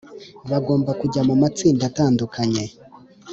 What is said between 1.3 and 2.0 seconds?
matsinda